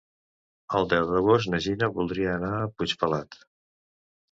El 0.79 0.87
deu 0.93 1.05
d'agost 1.11 1.51
na 1.51 1.59
Gina 1.67 1.91
voldria 1.99 2.33
anar 2.39 2.51
a 2.63 2.73
Puigpelat. 2.77 3.41